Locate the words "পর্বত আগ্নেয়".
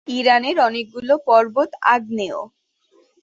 1.25-2.39